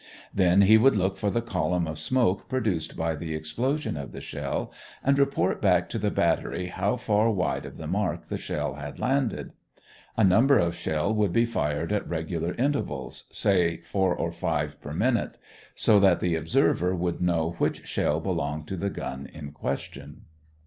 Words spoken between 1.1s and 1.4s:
for